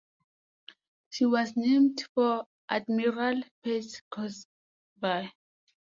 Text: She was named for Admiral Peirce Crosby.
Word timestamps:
She 1.11 1.27
was 1.27 1.55
named 1.55 2.03
for 2.15 2.47
Admiral 2.67 3.43
Peirce 3.61 4.01
Crosby. 4.09 5.31